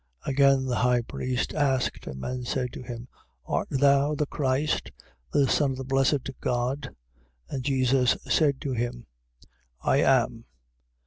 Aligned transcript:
Again 0.25 0.65
the 0.65 0.77
high 0.77 1.01
priest 1.01 1.53
asked 1.53 2.05
him 2.05 2.23
and 2.23 2.47
said 2.47 2.73
to 2.73 2.81
him: 2.81 3.07
Art 3.45 3.67
thou 3.69 4.15
the 4.15 4.25
Christ, 4.25 4.91
the 5.31 5.47
Son 5.47 5.73
of 5.73 5.77
the 5.77 5.83
Blessed 5.83 6.27
God? 6.39 6.95
14:62. 7.51 7.53
And 7.55 7.63
Jesus 7.63 8.17
said 8.27 8.59
to 8.61 8.71
him: 8.73 9.05
I 9.83 9.97
am. 9.97 10.45